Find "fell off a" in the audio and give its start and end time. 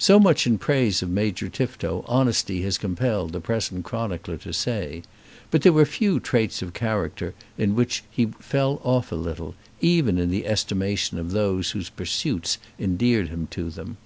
8.40-9.14